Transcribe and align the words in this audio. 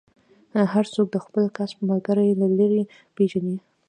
هر 0.73 0.85
څوک 0.93 1.07
د 1.11 1.17
خپل 1.25 1.43
کسب 1.57 1.77
ملګری 1.89 2.29
له 2.41 2.47
لرې 2.57 2.83
پېژني. 3.15 3.57